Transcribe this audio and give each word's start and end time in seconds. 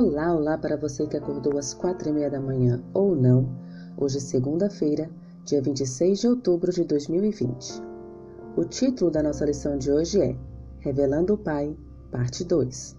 Olá, 0.00 0.32
olá 0.32 0.56
para 0.56 0.76
você 0.76 1.08
que 1.08 1.16
acordou 1.16 1.58
às 1.58 1.74
quatro 1.74 2.08
e 2.08 2.12
meia 2.12 2.30
da 2.30 2.40
manhã 2.40 2.80
ou 2.94 3.16
não. 3.16 3.48
Hoje 3.96 4.18
é 4.18 4.20
segunda-feira, 4.20 5.10
dia 5.44 5.60
26 5.60 6.20
de 6.20 6.28
outubro 6.28 6.70
de 6.70 6.84
2020. 6.84 7.82
O 8.56 8.64
título 8.64 9.10
da 9.10 9.24
nossa 9.24 9.44
lição 9.44 9.76
de 9.76 9.90
hoje 9.90 10.22
é 10.22 10.36
Revelando 10.78 11.34
o 11.34 11.36
Pai, 11.36 11.76
parte 12.12 12.44
2. 12.44 12.96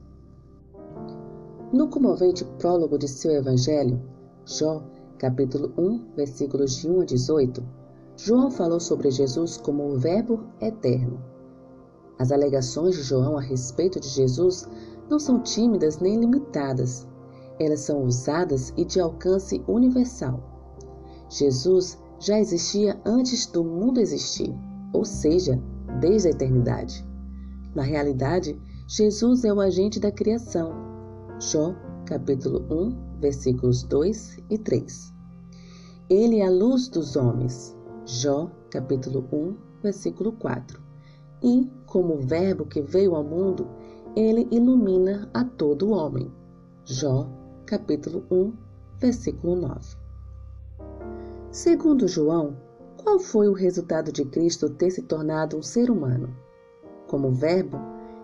No 1.71 1.87
comovente 1.87 2.43
prólogo 2.59 2.97
de 2.97 3.07
seu 3.07 3.31
evangelho, 3.31 4.01
Jó, 4.45 4.83
capítulo 5.17 5.71
1, 5.77 6.15
versículos 6.17 6.81
de 6.81 6.89
1 6.89 6.99
a 6.99 7.05
18, 7.05 7.63
João 8.17 8.51
falou 8.51 8.81
sobre 8.81 9.09
Jesus 9.09 9.55
como 9.55 9.85
o 9.85 9.97
Verbo 9.97 10.43
eterno. 10.59 11.17
As 12.19 12.33
alegações 12.33 12.97
de 12.97 13.03
João 13.03 13.37
a 13.37 13.41
respeito 13.41 14.01
de 14.01 14.09
Jesus 14.09 14.67
não 15.09 15.19
são 15.19 15.41
tímidas 15.41 15.99
nem 15.99 16.19
limitadas. 16.19 17.07
Elas 17.59 17.81
são 17.81 18.03
usadas 18.03 18.73
e 18.77 18.85
de 18.85 18.99
alcance 18.99 19.61
universal. 19.67 20.41
Jesus 21.29 21.97
já 22.19 22.39
existia 22.39 22.99
antes 23.05 23.45
do 23.45 23.63
mundo 23.63 23.99
existir, 23.99 24.53
ou 24.93 25.03
seja, 25.05 25.61
desde 25.99 26.29
a 26.29 26.31
eternidade. 26.31 27.05
Na 27.75 27.83
realidade, 27.83 28.59
Jesus 28.87 29.43
é 29.43 29.53
o 29.53 29.59
agente 29.59 29.99
da 29.99 30.11
criação. 30.11 30.73
Jó, 31.39 31.75
capítulo 32.05 32.65
1, 32.69 33.19
versículos 33.19 33.83
2 33.83 34.39
e 34.49 34.57
3. 34.57 35.13
Ele 36.09 36.39
é 36.39 36.47
a 36.47 36.49
luz 36.49 36.87
dos 36.87 37.15
homens. 37.15 37.77
Jó, 38.05 38.49
capítulo 38.71 39.27
1, 39.31 39.55
versículo 39.83 40.31
4. 40.31 40.81
E, 41.43 41.69
como 41.85 42.17
Verbo 42.17 42.65
que 42.65 42.81
veio 42.81 43.15
ao 43.15 43.23
mundo, 43.23 43.67
ele 44.15 44.47
ilumina 44.51 45.29
a 45.33 45.43
todo 45.43 45.91
homem. 45.91 46.31
Jó, 46.85 47.29
capítulo 47.65 48.25
1, 48.31 48.53
versículo 48.99 49.55
9. 49.55 49.97
Segundo 51.51 52.07
João, 52.07 52.57
qual 52.97 53.19
foi 53.19 53.47
o 53.47 53.53
resultado 53.53 54.11
de 54.11 54.25
Cristo 54.25 54.69
ter 54.69 54.91
se 54.91 55.01
tornado 55.03 55.57
um 55.57 55.63
ser 55.63 55.89
humano? 55.89 56.35
Como 57.07 57.31
verbo, 57.31 57.77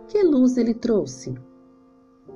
que 0.07 0.21
luz 0.23 0.57
ele 0.57 0.73
trouxe? 0.73 1.35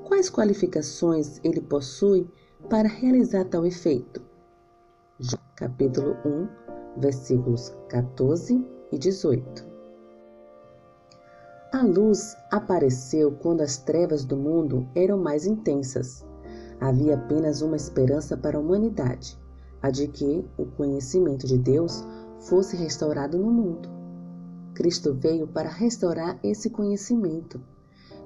Quais 0.04 0.30
qualificações 0.30 1.40
ele 1.44 1.62
possui 1.62 2.28
para 2.70 2.88
realizar 2.88 3.46
tal 3.46 3.66
efeito? 3.66 4.22
Jó, 5.20 5.38
capítulo 5.56 6.16
1, 6.26 6.48
versículos 6.98 7.76
14 7.90 8.66
e 8.92 8.98
18. 8.98 9.69
A 11.72 11.84
luz 11.84 12.36
apareceu 12.50 13.32
quando 13.32 13.62
as 13.62 13.78
trevas 13.78 14.26
do 14.26 14.36
mundo 14.36 14.88
eram 14.96 15.20
mais 15.20 15.46
intensas. 15.46 16.26
Havia 16.82 17.14
apenas 17.14 17.62
uma 17.62 17.76
esperança 17.76 18.36
para 18.36 18.58
a 18.58 18.60
humanidade, 18.60 19.38
a 19.80 19.92
de 19.92 20.08
que 20.08 20.44
o 20.58 20.66
conhecimento 20.66 21.46
de 21.46 21.60
Deus 21.60 22.04
fosse 22.40 22.76
restaurado 22.76 23.38
no 23.38 23.52
mundo. 23.52 23.88
Cristo 24.74 25.14
veio 25.14 25.48
para 25.48 25.70
restaurar 25.70 26.40
esse 26.42 26.72
conhecimento. 26.72 27.62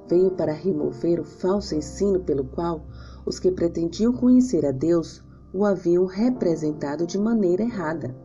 Veio 0.08 0.32
para 0.32 0.54
remover 0.54 1.20
o 1.20 1.26
falso 1.26 1.76
ensino 1.76 2.22
pelo 2.22 2.46
qual 2.46 2.86
os 3.26 3.40
que 3.40 3.52
pretendiam 3.52 4.14
conhecer 4.14 4.66
a 4.66 4.72
Deus 4.72 5.22
o 5.54 5.66
haviam 5.66 6.06
representado 6.06 7.06
de 7.06 7.18
maneira 7.18 7.64
errada. 7.64 8.16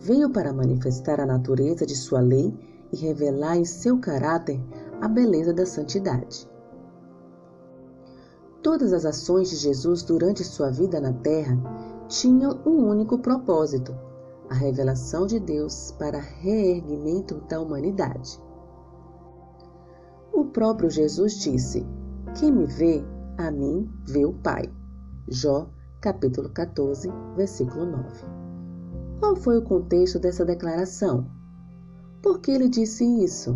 Veio 0.00 0.30
para 0.30 0.52
manifestar 0.52 1.20
a 1.20 1.26
natureza 1.26 1.86
de 1.86 1.94
sua 1.94 2.20
lei 2.20 2.71
e 2.92 2.96
revelar 2.96 3.56
em 3.56 3.64
seu 3.64 3.98
caráter 3.98 4.60
a 5.00 5.08
beleza 5.08 5.52
da 5.52 5.64
santidade. 5.66 6.48
Todas 8.62 8.92
as 8.92 9.04
ações 9.04 9.50
de 9.50 9.56
Jesus 9.56 10.02
durante 10.02 10.44
sua 10.44 10.70
vida 10.70 11.00
na 11.00 11.12
terra 11.12 11.58
tinham 12.06 12.60
um 12.64 12.88
único 12.88 13.18
propósito: 13.18 13.92
a 14.48 14.54
revelação 14.54 15.26
de 15.26 15.40
Deus 15.40 15.92
para 15.98 16.18
reerguimento 16.18 17.40
da 17.48 17.60
humanidade. 17.60 18.40
O 20.32 20.44
próprio 20.44 20.88
Jesus 20.88 21.40
disse: 21.40 21.84
Quem 22.38 22.52
me 22.52 22.66
vê, 22.66 23.04
a 23.36 23.50
mim 23.50 23.90
vê 24.06 24.24
o 24.24 24.32
Pai. 24.32 24.70
Jó, 25.26 25.68
capítulo 26.00 26.48
14, 26.50 27.10
versículo 27.36 27.86
9. 27.86 28.24
Qual 29.18 29.36
foi 29.36 29.58
o 29.58 29.62
contexto 29.62 30.18
dessa 30.18 30.44
declaração? 30.44 31.26
Por 32.22 32.38
que 32.38 32.52
ele 32.52 32.68
disse 32.68 33.04
isso? 33.04 33.52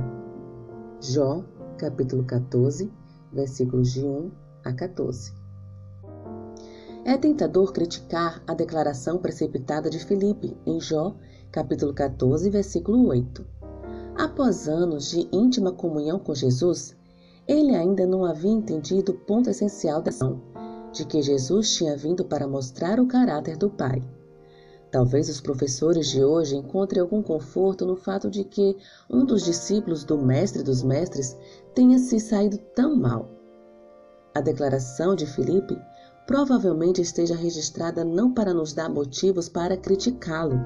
Jó, 1.01 1.45
capítulo 1.79 2.25
14, 2.25 2.93
versículos 3.33 3.93
de 3.93 4.05
1 4.05 4.33
a 4.65 4.73
14. 4.73 5.33
É 7.05 7.17
tentador 7.17 7.73
criticar 7.73 8.43
a 8.45 8.55
declaração 8.55 9.19
precipitada 9.19 9.89
de 9.89 10.05
Filipe 10.05 10.57
em 10.67 10.81
Jó, 10.81 11.15
capítulo 11.53 11.95
14, 11.95 12.51
versículo 12.51 13.07
8. 13.07 13.47
Após 14.17 14.67
anos 14.67 15.11
de 15.11 15.29
íntima 15.31 15.71
comunhão 15.71 16.19
com 16.19 16.35
Jesus, 16.35 16.97
ele 17.47 17.73
ainda 17.73 18.05
não 18.05 18.25
havia 18.25 18.51
entendido 18.51 19.13
o 19.13 19.19
ponto 19.27 19.49
essencial 19.49 20.03
da 20.03 20.09
ação, 20.11 20.43
de 20.91 21.07
que 21.07 21.23
Jesus 21.23 21.73
tinha 21.77 21.97
vindo 21.97 22.25
para 22.25 22.49
mostrar 22.49 22.99
o 22.99 23.07
caráter 23.07 23.57
do 23.57 23.71
Pai. 23.71 24.03
Talvez 24.97 25.29
os 25.29 25.43
professores 25.43 26.09
de 26.09 26.25
hoje 26.25 26.57
encontrem 26.57 27.03
algum 27.03 27.23
conforto 27.23 27.85
no 27.85 27.97
fato 27.97 28.31
de 28.31 28.43
que 28.43 28.79
um 29.11 29.27
dos 29.27 29.45
discípulos 29.45 30.05
do 30.05 30.17
Mestre 30.17 30.63
dos 30.63 30.83
Mestres 30.83 31.37
tenha 31.75 31.99
se 31.99 32.19
saído 32.19 32.57
tão 32.75 32.97
mal. 32.97 33.29
A 34.35 34.41
declaração 34.41 35.15
de 35.15 35.27
Filipe 35.27 35.79
provavelmente 36.27 37.03
esteja 37.03 37.37
registrada 37.37 38.07
não 38.07 38.33
para 38.33 38.55
nos 38.55 38.73
dar 38.73 38.89
motivos 38.89 39.51
para 39.51 39.77
criticá-lo, 39.77 40.59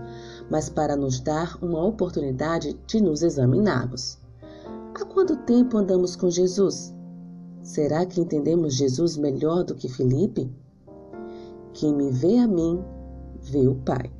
mas 0.48 0.68
para 0.68 0.94
nos 0.94 1.18
dar 1.18 1.58
uma 1.60 1.84
oportunidade 1.84 2.78
de 2.86 3.02
nos 3.02 3.24
examinarmos. 3.24 4.16
Há 4.94 5.04
quanto 5.06 5.38
tempo 5.38 5.76
andamos 5.76 6.14
com 6.14 6.30
Jesus? 6.30 6.94
Será 7.64 8.06
que 8.06 8.20
entendemos 8.20 8.76
Jesus 8.76 9.16
melhor 9.16 9.64
do 9.64 9.74
que 9.74 9.88
Filipe? 9.88 10.48
Quem 11.72 11.92
me 11.92 12.12
vê 12.12 12.38
a 12.38 12.46
mim, 12.46 12.80
vê 13.40 13.66
o 13.66 13.74
Pai. 13.74 14.19